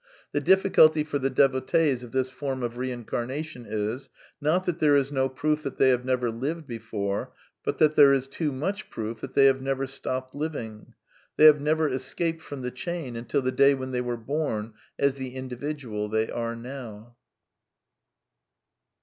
The 0.31 0.41
difficulty 0.41 1.03
for 1.03 1.19
the 1.19 1.29
devotees 1.29 2.01
of 2.01 2.11
this 2.11 2.27
form 2.27 2.63
of 2.63 2.73
reincarna 2.79 3.45
tion 3.45 3.67
is, 3.69 4.09
not 4.41 4.63
that 4.63 4.79
there 4.79 4.95
is 4.95 5.11
no 5.11 5.29
proof 5.29 5.61
that 5.61 5.77
they 5.77 5.89
have 5.89 6.03
never 6.03 6.31
lived 6.31 6.65
before, 6.65 7.33
but 7.63 7.77
that 7.77 7.93
there 7.93 8.11
is 8.11 8.25
too 8.25 8.51
much 8.51 8.89
proof 8.89 9.21
that 9.21 9.35
they 9.35 9.45
have 9.45 9.61
never 9.61 9.85
stopped 9.85 10.33
living. 10.33 10.95
They 11.37 11.45
have 11.45 11.61
never 11.61 11.87
escaped 11.87 12.41
from 12.41 12.63
the 12.63 12.71
chain 12.71 13.15
until 13.15 13.43
the 13.43 13.51
day 13.51 13.75
when 13.75 13.91
they 13.91 14.01
were 14.01 14.17
bom 14.17 14.73
as 14.97 15.13
the 15.17 15.35
individual 15.35 16.09
they 16.09 16.31
are 16.31 16.55
now. 16.55 17.15